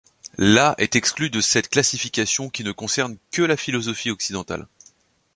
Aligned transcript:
La 0.39 0.73
est 0.79 0.95
exclue 0.95 1.29
de 1.29 1.41
cette 1.41 1.69
classification 1.69 2.49
qui 2.49 2.63
ne 2.63 2.71
concerne 2.71 3.17
que 3.31 3.43
la 3.43 3.55
philosophie 3.55 4.09
occidentale. 4.09 4.67